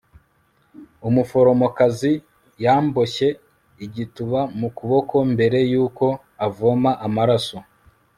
umuforomokazi 1.07 2.11
yamboshye 2.63 3.27
igituba 3.85 4.39
mu 4.59 4.69
kuboko 4.77 5.15
mbere 5.33 5.59
yuko 5.71 6.05
avoma 6.47 6.91
amaraso 7.07 7.57